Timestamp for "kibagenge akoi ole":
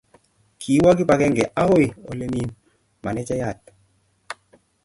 0.97-2.25